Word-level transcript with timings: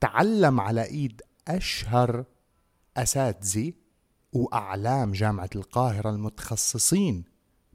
تعلم 0.00 0.60
على 0.60 0.84
إيد 0.84 1.22
أشهر 1.48 2.24
أساتذة 2.96 3.72
وأعلام 4.32 5.12
جامعة 5.12 5.50
القاهرة 5.56 6.10
المتخصصين 6.10 7.24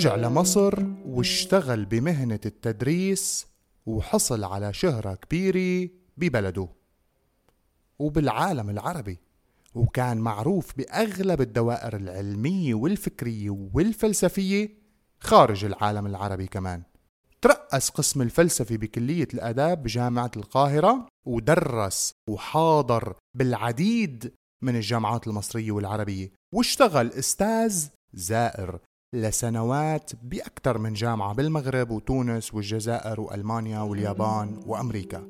رجع 0.06 0.16
لمصر 0.16 0.84
واشتغل 1.06 1.86
بمهنة 1.86 2.40
التدريس 2.46 3.48
وحصل 3.86 4.44
على 4.44 4.74
شهرة 4.74 5.16
كبيرة 5.16 5.90
ببلده 6.18 6.68
وبالعالم 8.00 8.70
العربي 8.70 9.20
وكان 9.76 10.18
معروف 10.18 10.78
بأغلب 10.78 11.42
الدوائر 11.42 11.96
العلمية 11.96 12.74
والفكرية 12.74 13.50
والفلسفية 13.50 14.70
خارج 15.20 15.66
العالم 15.66 16.06
العربي 16.06 16.48
كمان. 16.48 16.84
ترأس 17.42 17.90
قسم 17.90 18.22
الفلسفة 18.22 18.78
بكلية 18.78 19.28
الآداب 19.34 19.84
بجامعة 19.84 20.32
القاهرة 20.38 21.08
ودرس 21.28 22.12
وحاضر 22.30 23.16
بالعديد 23.38 24.34
من 24.62 24.76
الجامعات 24.76 25.28
المصرية 25.28 25.72
والعربية 25.72 26.32
واشتغل 26.54 27.08
أستاذ 27.08 27.88
زائر 28.14 28.80
لسنوات 29.16 30.12
بأكثر 30.24 30.78
من 30.78 30.94
جامعة 30.94 31.34
بالمغرب 31.34 31.92
وتونس 31.92 32.54
والجزائر 32.54 33.22
وألمانيا 33.22 33.80
واليابان 33.80 34.60
وأمريكا. 34.66 35.28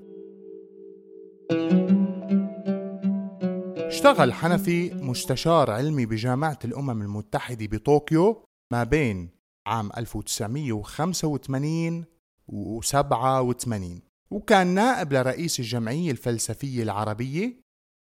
اشتغل 3.78 4.34
حنفي 4.34 4.94
مستشار 4.94 5.72
علمي 5.72 6.06
بجامعة 6.06 6.60
الأمم 6.66 7.02
المتحدة 7.02 7.66
بطوكيو 7.66 8.44
ما 8.72 8.84
بين 8.84 9.30
عام 9.68 9.90
1985 9.98 12.06
و 12.48 12.82
87 12.82 14.00
وكان 14.32 14.68
نائب 14.68 15.14
لرئيس 15.14 15.60
الجمعية 15.60 16.12
الفلسفية 16.12 16.84
العربية 16.84 17.54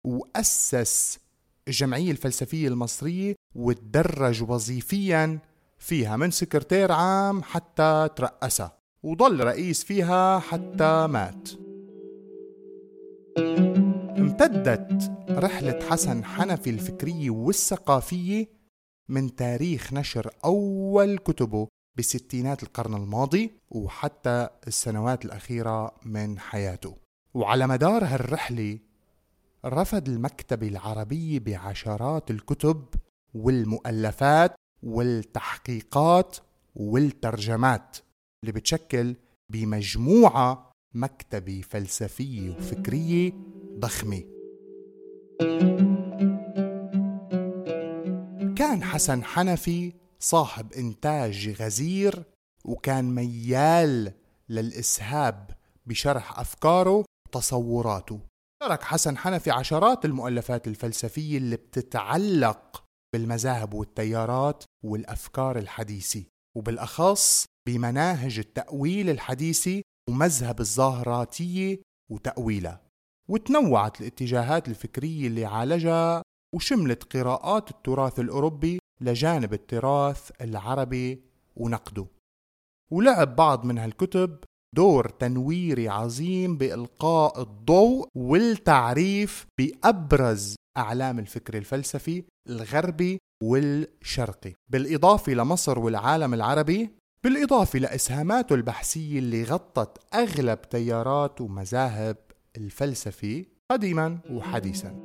وأسس 0.03 1.19
الجمعية 1.67 2.12
الفلسفية 2.12 2.67
المصرية 2.67 3.35
وتدرج 3.56 4.44
وظيفيا 4.44 5.40
فيها 5.78 6.18
من 6.18 6.31
سكرتير 6.31 6.91
عام 6.91 7.44
حتى 7.44 8.09
ترأسها 8.16 8.78
وضل 9.03 9.44
رئيس 9.44 9.84
فيها 9.84 10.40
حتى 10.40 11.08
مات. 11.08 11.50
امتدت 14.18 15.12
رحلة 15.30 15.80
حسن 15.90 16.25
حنفي 16.25 16.69
الفكرية 16.69 17.30
والثقافية 17.30 18.47
من 19.09 19.35
تاريخ 19.35 19.94
نشر 19.94 20.31
أول 20.46 21.18
كتبه 21.18 21.68
بستينات 21.96 22.64
القرن 22.64 22.94
الماضي 22.96 23.52
وحتى 23.69 24.50
السنوات 24.68 25.25
الأخيرة 25.25 25.91
من 26.06 26.40
حياته. 26.40 26.97
وعلى 27.34 27.68
مدار 27.68 28.03
هالرحلة 28.06 28.80
رفض 29.66 30.09
المكتبة 30.09 30.68
العربية 30.68 31.40
بعشرات 31.40 32.31
الكتب 32.31 32.85
والمؤلفات 33.34 34.56
والتحقيقات 34.85 36.38
والترجمات 36.75 37.97
اللي 38.44 38.51
بتشكل 38.51 39.16
بمجموعة 39.51 40.72
مكتبة 40.94 41.62
فلسفية 41.69 42.50
وفكرية 42.50 43.31
ضخمة. 43.79 44.23
كان 48.56 48.84
حسن 48.84 49.23
حنفي 49.23 49.94
صاحب 50.19 50.73
إنتاج 50.73 51.62
غزير 51.62 52.23
وكان 52.66 53.16
ميال 53.16 54.12
للإسهاب 54.50 55.50
بشرح 55.85 56.40
أفكاره 56.40 57.06
وتصوراته. 57.28 58.19
ترك 58.62 58.84
حسن 58.84 59.17
حنفي 59.17 59.52
عشرات 59.52 60.06
المؤلفات 60.06 60.67
الفلسفية 60.67 61.38
اللي 61.38 61.56
بتتعلق 61.56 62.84
بالمذاهب 63.13 63.73
والتيارات 63.73 64.63
والأفكار 64.83 65.57
الحديثة 65.57 66.23
وبالأخص 66.55 67.45
بمناهج 67.67 68.39
التأويل 68.39 69.09
الحديثي 69.09 69.81
ومذهب 70.09 70.59
الظاهراتية 70.59 71.81
وتأويلها. 72.11 72.81
وتنوعت 73.29 74.01
الاتجاهات 74.01 74.67
الفكرية 74.67 75.27
اللي 75.27 75.45
عالجها 75.45 76.21
وشملت 76.55 77.17
قراءات 77.17 77.71
التراث 77.71 78.19
الأوروبي 78.19 78.79
لجانب 79.01 79.53
التراث 79.53 80.31
العربي 80.41 81.23
ونقده. 81.55 82.07
ولعب 82.91 83.35
بعض 83.35 83.66
من 83.66 83.77
هالكتب 83.77 84.37
دور 84.75 85.09
تنويري 85.09 85.89
عظيم 85.89 86.57
بإلقاء 86.57 87.41
الضوء 87.41 88.07
والتعريف 88.16 89.45
بأبرز 89.59 90.55
أعلام 90.78 91.19
الفكر 91.19 91.58
الفلسفي 91.58 92.24
الغربي 92.50 93.19
والشرقي. 93.44 94.53
بالإضافة 94.69 95.34
لمصر 95.34 95.80
والعالم 95.80 96.34
العربي 96.34 96.90
بالإضافة 97.24 97.80
لإسهاماته 97.80 98.53
البحثية 98.53 99.19
اللي 99.19 99.44
غطت 99.44 100.16
أغلب 100.16 100.62
تيارات 100.62 101.41
ومذاهب 101.41 102.18
الفلسفي 102.58 103.46
قديما 103.72 104.19
وحديثا. 104.30 105.00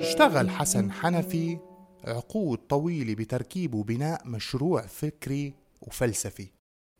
اشتغل 0.00 0.50
حسن 0.50 0.92
حنفي 0.92 1.58
عقود 2.04 2.58
طويلة 2.58 3.14
بتركيب 3.14 3.74
وبناء 3.74 4.28
مشروع 4.28 4.80
فكري 4.82 5.54
وفلسفي. 5.82 6.46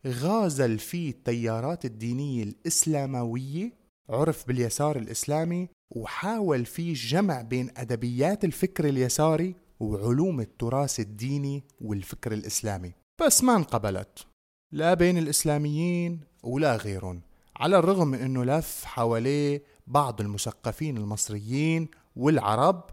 غازل 0.06 0.78
فيه 0.78 1.10
التيارات 1.10 1.84
الدينية 1.84 2.42
الإسلاموية 2.42 3.81
عرف 4.12 4.46
باليسار 4.46 4.96
الإسلامي 4.96 5.68
وحاول 5.90 6.64
فيه 6.64 6.94
جمع 6.94 7.42
بين 7.42 7.70
أدبيات 7.76 8.44
الفكر 8.44 8.88
اليساري 8.88 9.54
وعلوم 9.80 10.40
التراث 10.40 11.00
الديني 11.00 11.64
والفكر 11.80 12.32
الإسلامي. 12.32 12.92
بس 13.26 13.44
ما 13.44 13.56
انقبلت. 13.56 14.26
لا 14.72 14.94
بين 14.94 15.18
الإسلاميين 15.18 16.20
ولا 16.42 16.76
غيرهم. 16.76 17.20
على 17.56 17.78
الرغم 17.78 18.08
من 18.08 18.18
أنه 18.18 18.44
لف 18.44 18.84
حواليه 18.84 19.62
بعض 19.86 20.20
المثقفين 20.20 20.96
المصريين 20.96 21.88
والعرب 22.16 22.84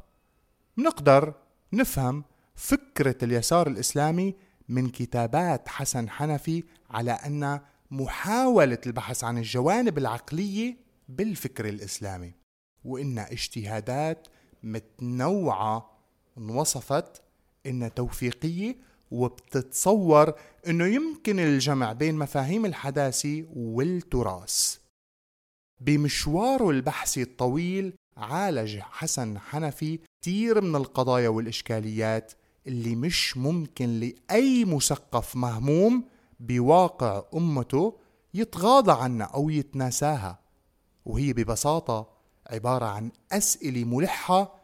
نقدر 0.78 1.34
نفهم 1.74 2.24
فكرة 2.56 3.16
اليسار 3.24 3.68
الإسلامي 3.68 4.36
من 4.70 4.90
كتابات 4.90 5.70
حسن 5.70 6.10
حنفي 6.10 6.64
على 6.90 7.12
أن 7.12 7.60
محاولة 7.92 8.78
البحث 8.86 9.24
عن 9.24 9.38
الجوانب 9.38 9.98
العقلية 9.98 10.89
بالفكر 11.10 11.70
الإسلامي 11.70 12.34
وإن 12.86 13.20
اجتهادات 13.20 14.28
متنوعة 14.64 15.92
انوصفت 16.38 17.22
إنها 17.66 17.88
توفيقية 17.88 18.76
وبتتصور 19.12 20.34
أنه 20.68 20.86
يمكن 20.86 21.40
الجمع 21.40 21.94
بين 21.94 22.16
مفاهيم 22.16 22.66
الحداثة 22.66 23.46
والتراث. 23.56 24.78
بمشواره 25.82 26.70
البحثي 26.70 27.22
الطويل 27.22 27.94
عالج 28.18 28.80
حسن 28.80 29.40
حنفي 29.40 30.00
كثير 30.22 30.62
من 30.62 30.76
القضايا 30.76 31.30
والإشكاليات 31.30 32.34
اللي 32.68 32.96
مش 32.96 33.38
ممكن 33.38 34.00
لأي 34.00 34.66
مثقف 34.66 35.36
مهموم 35.36 36.04
بواقع 36.40 37.24
أمته 37.34 38.00
يتغاضى 38.34 39.04
عنها 39.04 39.28
أو 39.28 39.50
يتناساها. 39.50 40.39
وهي 41.10 41.34
ببساطة 41.34 42.08
عبارة 42.50 42.86
عن 42.86 43.12
أسئلة 43.32 43.84
ملحة 43.84 44.56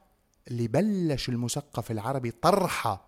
اللي 0.48 0.68
بلش 0.68 1.30
المثقف 1.30 1.92
العربي 1.92 2.32
طرحها 2.32 3.06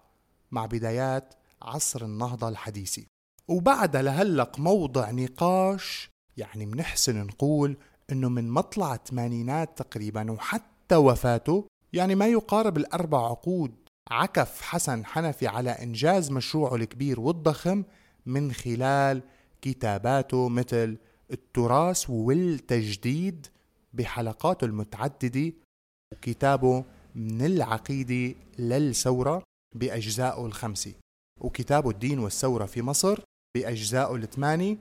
مع 0.52 0.66
بدايات 0.66 1.34
عصر 1.62 2.06
النهضة 2.06 2.50
الحديثة 2.50 3.04
وبعدها 3.48 4.02
لهلق 4.02 4.60
موضع 4.60 5.12
نقاش 5.12 6.10
يعني 6.38 6.66
منحسن 6.66 7.26
نقول 7.26 7.78
إنه 8.12 8.30
من 8.30 8.50
مطلع 8.50 8.96
الثمانينات 8.96 9.78
تقريبا 9.78 10.32
وحتى 10.32 10.96
وفاته 10.96 11.68
يعني 11.94 12.16
ما 12.16 12.28
يقارب 12.28 12.78
الأربع 12.78 13.26
عقود 13.26 13.76
عكف 14.12 14.62
حسن 14.62 15.06
حنفي 15.06 15.48
على 15.48 15.70
إنجاز 15.70 16.32
مشروعه 16.32 16.76
الكبير 16.76 17.20
والضخم 17.20 17.84
من 18.26 18.52
خلال 18.52 19.22
كتاباته 19.62 20.50
مثل 20.50 20.98
التراث 21.32 22.10
والتجديد 22.10 23.48
بحلقاته 23.94 24.66
المتعددة. 24.66 25.54
وكتابه 26.14 26.84
من 27.16 27.46
العقيدة 27.46 28.36
للثورة 28.60 29.44
بأجزائه 29.76 30.46
الخمسة. 30.46 30.94
وكتابه 31.42 31.90
الدين 31.90 32.20
والثورة 32.20 32.66
في 32.66 32.82
مصر 32.82 33.20
بأجزائه 33.56 34.16
الثمانية. 34.16 34.78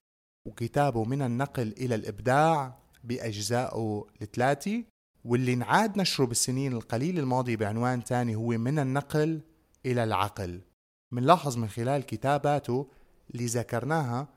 وكتابه 0.49 1.05
من 1.05 1.23
النقل 1.23 1.75
إلى 1.79 1.95
الإبداع 1.95 2.79
بأجزائه 3.05 4.07
الثلاثة. 4.23 4.85
واللي 5.25 5.53
انعاد 5.53 5.99
نشره 5.99 6.25
بالسنين 6.25 6.73
القليلة 6.73 7.21
الماضية 7.21 7.57
بعنوان 7.57 8.05
تاني 8.05 8.35
هو 8.35 8.49
من 8.49 8.79
النقل 8.79 9.41
إلى 9.87 10.05
العقل. 10.05 10.61
منلاحظ 11.13 11.57
من 11.57 11.69
خلال 11.69 12.03
كتاباته 12.03 12.87
اللي 13.31 13.47
ذكرناها 13.47 14.29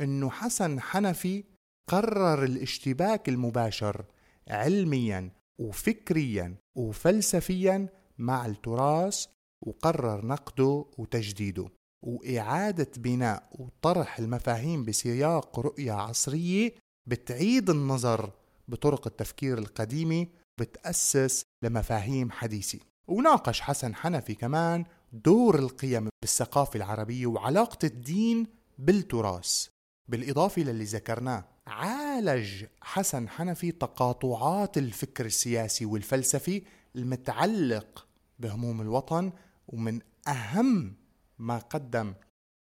أنه 0.00 0.30
حسن 0.30 0.80
حنفي 0.80 1.44
قرر 1.90 2.44
الاشتباك 2.44 3.28
المباشر 3.28 4.04
علميا 4.48 5.30
وفكريا 5.58 6.56
وفلسفيا 6.74 7.88
مع 8.18 8.46
التراث 8.46 9.26
وقرر 9.66 10.26
نقده 10.26 10.84
وتجديده. 10.98 11.68
وإعادة 12.02 12.90
بناء 12.96 13.48
وطرح 13.52 14.18
المفاهيم 14.18 14.84
بسياق 14.84 15.60
رؤية 15.60 15.92
عصرية 15.92 16.74
بتعيد 17.06 17.70
النظر 17.70 18.30
بطرق 18.68 19.06
التفكير 19.06 19.58
القديمة 19.58 20.26
بتأسس 20.60 21.42
لمفاهيم 21.62 22.30
حديثة. 22.30 22.78
وناقش 23.08 23.60
حسن 23.60 23.94
حنفي 23.94 24.34
كمان 24.34 24.84
دور 25.12 25.58
القيم 25.58 26.08
بالثقافة 26.22 26.76
العربية 26.76 27.26
وعلاقة 27.26 27.78
الدين 27.86 28.46
بالتراث. 28.78 29.66
بالإضافة 30.08 30.62
للي 30.62 30.84
ذكرناه 30.84 31.55
عالج 31.66 32.64
حسن 32.80 33.28
حنفي 33.28 33.72
تقاطعات 33.72 34.78
الفكر 34.78 35.26
السياسي 35.26 35.84
والفلسفي 35.84 36.62
المتعلق 36.96 38.06
بهموم 38.38 38.80
الوطن 38.80 39.32
ومن 39.68 40.00
أهم 40.28 40.94
ما 41.38 41.58
قدم 41.58 42.14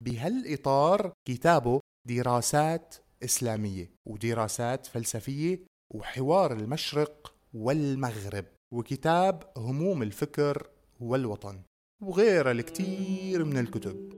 بهالإطار 0.03 1.13
كتابه 1.27 1.79
دراسات 2.07 2.95
إسلامية 3.23 3.91
ودراسات 4.05 4.85
فلسفية 4.85 5.59
وحوار 5.93 6.53
المشرق 6.53 7.33
والمغرب 7.53 8.45
وكتاب 8.73 9.43
هموم 9.57 10.03
الفكر 10.03 10.67
والوطن 10.99 11.59
وغيرها 12.01 12.51
الكثير 12.51 13.45
من 13.45 13.57
الكتب. 13.57 14.13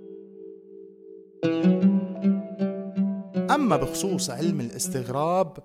أما 3.51 3.77
بخصوص 3.77 4.29
علم 4.29 4.59
الاستغراب 4.59 5.57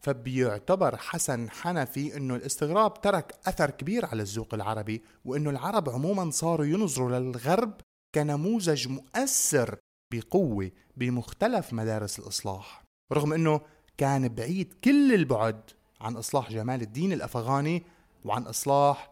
فبيعتبر 0.00 0.96
حسن 0.96 1.50
حنفي 1.50 2.16
إنه 2.16 2.36
الاستغراب 2.36 3.00
ترك 3.00 3.34
أثر 3.46 3.70
كبير 3.70 4.06
على 4.06 4.22
الذوق 4.22 4.54
العربي 4.54 5.02
وإنه 5.24 5.50
العرب 5.50 5.88
عموما 5.88 6.30
صاروا 6.30 6.66
ينظروا 6.66 7.18
للغرب 7.18 7.72
كنموذج 8.14 8.88
مؤثر 8.88 9.76
بقوة 10.12 10.70
بمختلف 10.96 11.72
مدارس 11.72 12.18
الإصلاح. 12.18 12.82
رغم 13.12 13.32
إنه 13.32 13.60
كان 13.98 14.28
بعيد 14.28 14.74
كل 14.84 15.14
البعد 15.14 15.60
عن 16.00 16.16
إصلاح 16.16 16.50
جمال 16.50 16.82
الدين 16.82 17.12
الأفغاني 17.12 17.82
وعن 18.24 18.42
إصلاح 18.42 19.10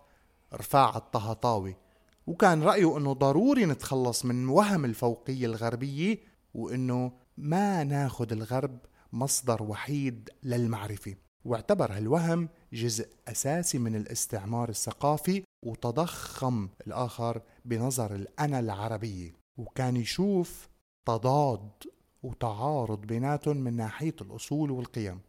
رفاع 0.55 0.97
الطهطاوي 0.97 1.77
وكان 2.27 2.63
رأيه 2.63 2.97
إنه 2.97 3.13
ضروري 3.13 3.67
نتخلص 3.67 4.25
من 4.25 4.49
وهم 4.49 4.85
الفوقية 4.85 5.47
الغربية 5.47 6.19
وإنه 6.55 7.24
ما 7.37 7.85
ناخذ 7.85 8.33
الغرب 8.33 8.79
مصدر 9.13 9.63
وحيد 9.63 10.31
للمعرفة. 10.43 11.15
واعتبر 11.45 11.93
هالوهم 11.93 12.49
جزء 12.73 13.09
أساسي 13.29 13.79
من 13.79 13.97
الاستعمار 13.97 14.69
الثقافي 14.69 15.43
وتضخم 15.67 16.69
الآخر 16.87 17.43
بنظر 17.65 18.15
الأنا 18.15 18.59
العربية. 18.61 19.33
وكان 19.57 19.97
يشوف 19.97 20.69
تضاد 21.07 21.71
وتعارض 22.23 23.01
بيناتهم 23.01 23.57
من 23.57 23.77
ناحية 23.77 24.17
الأصول 24.21 24.71
والقيم. 24.71 25.21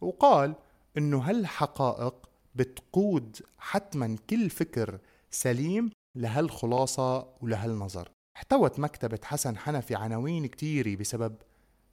وقال 0.00 0.54
إنه 0.98 1.18
هالحقائق 1.18 2.14
بتقود 2.54 3.36
حتما 3.58 4.16
كل 4.30 4.50
فكر 4.50 4.98
سليم 5.30 5.90
لهالخلاصة 6.14 7.28
ولهالنظر. 7.40 8.15
احتوت 8.36 8.78
مكتبة 8.80 9.18
حسن 9.24 9.58
حنفي 9.58 9.94
عناوين 9.94 10.46
كتيرة 10.46 10.96
بسبب 10.96 11.36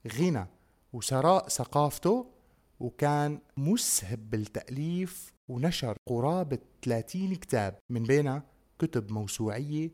غنى 0.07 0.47
وثراء 0.93 1.49
ثقافته 1.49 2.31
وكان 2.79 3.39
مسهب 3.57 4.29
بالتأليف 4.29 5.33
ونشر 5.47 5.97
قرابة 6.09 6.57
30 6.85 7.35
كتاب 7.35 7.77
من 7.89 8.03
بينها 8.03 8.43
كتب 8.79 9.11
موسوعية 9.11 9.91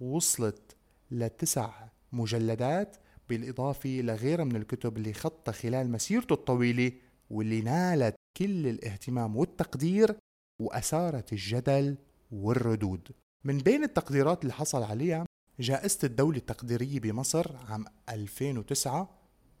وصلت 0.00 0.76
لتسع 1.10 1.88
مجلدات 2.12 2.96
بالإضافة 3.28 3.90
لغيرها 3.90 4.44
من 4.44 4.56
الكتب 4.56 4.96
اللي 4.96 5.12
خطها 5.12 5.52
خلال 5.52 5.90
مسيرته 5.90 6.32
الطويلة 6.32 6.92
واللي 7.30 7.60
نالت 7.60 8.14
كل 8.36 8.66
الاهتمام 8.66 9.36
والتقدير 9.36 10.16
وأثارت 10.60 11.32
الجدل 11.32 11.96
والردود. 12.30 13.08
من 13.44 13.58
بين 13.58 13.84
التقديرات 13.84 14.42
اللي 14.42 14.52
حصل 14.52 14.82
عليها 14.82 15.26
جائزة 15.62 15.98
الدولة 16.04 16.38
التقديرية 16.38 17.00
بمصر 17.00 17.56
عام 17.56 17.84
2009 18.08 19.08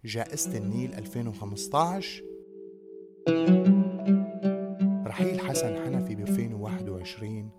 جائزة 0.04 0.58
النيل 0.58 0.94
2015 0.94 2.24
رحيل 5.06 5.40
حسن 5.40 5.84
حنفي 5.84 6.14
ب 6.14 6.20
2021 6.20 7.50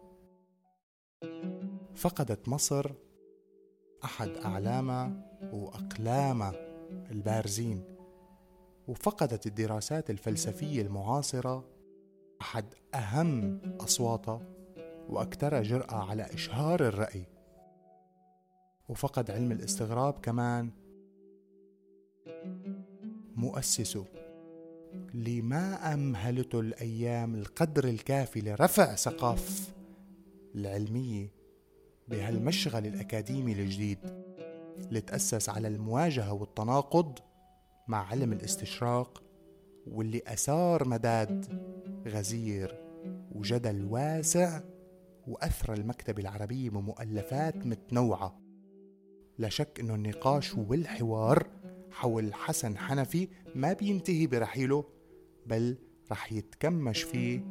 فقدت 1.95 2.49
مصر 2.49 2.91
أحد 4.03 4.29
أعلامها 4.29 5.31
وأقلامها 5.53 6.53
البارزين 7.11 7.83
وفقدت 8.87 9.47
الدراسات 9.47 10.09
الفلسفية 10.09 10.81
المعاصرة 10.81 11.65
أحد 12.41 12.65
أهم 12.95 13.61
أصواتها 13.79 14.41
وأكثر 15.09 15.63
جرأة 15.63 15.95
على 15.95 16.23
إشهار 16.23 16.87
الرأي. 16.87 17.32
وفقد 18.93 19.31
علم 19.31 19.51
الاستغراب 19.51 20.13
كمان 20.13 20.71
مؤسسه. 23.35 24.05
اللي 25.13 25.41
ما 25.41 25.93
أمهلته 25.93 26.59
الأيام 26.59 27.35
القدر 27.35 27.83
الكافي 27.83 28.41
لرفع 28.41 28.95
ثقافة 28.95 29.73
العلمية 30.55 31.31
بهالمشغل 32.07 32.85
الأكاديمي 32.87 33.51
الجديد 33.51 33.97
اللي 34.77 35.01
تأسس 35.01 35.49
على 35.49 35.67
المواجهة 35.67 36.33
والتناقض 36.33 37.19
مع 37.87 38.07
علم 38.07 38.33
الاستشراق 38.33 39.23
واللي 39.87 40.21
أثار 40.27 40.87
مداد 40.87 41.45
غزير 42.07 42.79
وجدل 43.31 43.85
واسع 43.85 44.61
وأثرى 45.27 45.75
المكتبة 45.75 46.21
العربية 46.21 46.69
بمؤلفات 46.69 47.65
متنوعة. 47.65 48.42
لا 49.37 49.49
شك 49.49 49.79
أنه 49.79 49.95
النقاش 49.95 50.53
والحوار 50.55 51.47
حول 51.91 52.33
حسن 52.33 52.77
حنفي 52.77 53.27
ما 53.55 53.73
بينتهي 53.73 54.27
برحيله 54.27 54.85
بل 55.45 55.77
رح 56.11 56.33
يتكمش 56.33 57.03
فيه. 57.03 57.45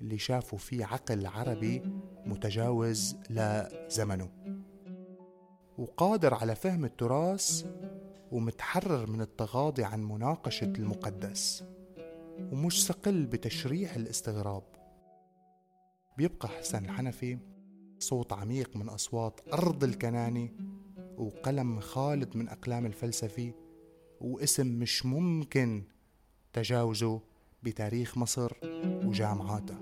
اللي 0.00 0.18
شافوا 0.18 0.58
فيه 0.58 0.84
عقل 0.84 1.26
عربي 1.26 1.82
متجاوز 2.26 3.16
لزمنه. 3.30 4.30
وقادر 5.78 6.34
على 6.34 6.54
فهم 6.54 6.84
التراث 6.84 7.66
ومتحرر 8.32 9.06
من 9.06 9.20
التغاضي 9.20 9.84
عن 9.84 10.04
مناقشة 10.04 10.72
المقدس. 10.78 11.64
ومستقل 12.52 13.26
بتشريح 13.26 13.94
الاستغراب. 13.94 14.62
بيبقى 16.16 16.48
حسن 16.48 16.84
الحنفي 16.84 17.38
صوت 18.00 18.32
عميق 18.32 18.76
من 18.76 18.88
أصوات 18.88 19.40
أرض 19.52 19.84
الكناني 19.84 20.52
وقلم 21.18 21.80
خالد 21.80 22.36
من 22.36 22.48
أقلام 22.48 22.86
الفلسفي 22.86 23.52
واسم 24.20 24.66
مش 24.66 25.06
ممكن 25.06 25.82
تجاوزه 26.52 27.20
بتاريخ 27.62 28.18
مصر 28.18 28.52
وجامعاتها 29.04 29.80